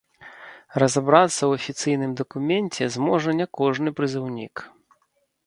[0.83, 4.55] Разабрацца ў афіцыйным дакуменце зможа не кожны прызыўнік.